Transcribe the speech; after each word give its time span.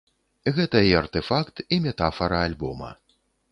Гэта 0.55 0.81
і 0.91 0.95
артэфакт, 1.01 1.63
і 1.77 1.81
метафара 1.85 2.43
альбома. 2.49 2.93